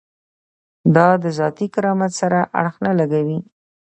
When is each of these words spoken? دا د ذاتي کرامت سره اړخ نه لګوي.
دا 0.95 1.07
د 1.23 1.25
ذاتي 1.39 1.67
کرامت 1.75 2.11
سره 2.21 2.39
اړخ 2.59 2.75
نه 2.85 2.91
لګوي. 2.99 3.39